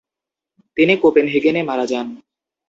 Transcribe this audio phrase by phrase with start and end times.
[0.77, 2.07] তিনি কোপেনহেগেনে মারা যান।